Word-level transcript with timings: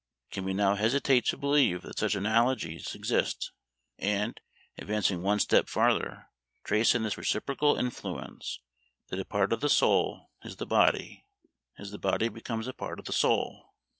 Can 0.31 0.45
we 0.45 0.55
now 0.55 0.73
hesitate 0.73 1.25
to 1.25 1.37
believe 1.37 1.83
that 1.83 1.99
such 1.99 2.15
analogies 2.15 2.95
exist 2.95 3.51
and, 3.99 4.41
advancing 4.75 5.21
one 5.21 5.37
step 5.37 5.69
farther, 5.69 6.25
trace 6.63 6.95
in 6.95 7.03
this 7.03 7.19
reciprocal 7.19 7.75
influence 7.75 8.61
that 9.09 9.19
a 9.19 9.25
part 9.25 9.53
of 9.53 9.61
the 9.61 9.69
soul 9.69 10.31
is 10.43 10.55
the 10.55 10.65
body, 10.65 11.27
as 11.77 11.91
the 11.91 11.99
body 11.99 12.29
becomes 12.29 12.65
a 12.67 12.73
part 12.73 12.97
of 12.97 13.05
the 13.05 13.13
soul? 13.13 13.73